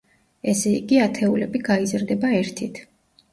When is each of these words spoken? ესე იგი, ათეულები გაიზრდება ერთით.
ესე 0.53 0.71
იგი, 0.77 0.97
ათეულები 1.07 1.61
გაიზრდება 1.69 2.33
ერთით. 2.39 2.83